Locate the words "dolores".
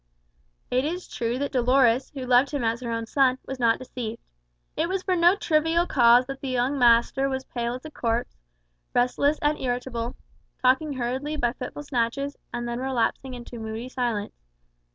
1.51-2.09